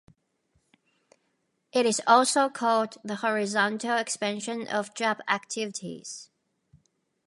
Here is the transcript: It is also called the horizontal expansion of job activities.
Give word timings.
It 1.71 1.85
is 1.85 2.01
also 2.07 2.49
called 2.49 2.97
the 3.03 3.17
horizontal 3.17 3.97
expansion 3.97 4.67
of 4.67 4.95
job 4.95 5.21
activities. 5.27 6.31